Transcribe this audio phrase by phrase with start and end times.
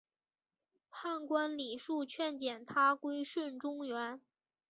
[0.89, 4.19] 判官李恕劝谏他归顺中原。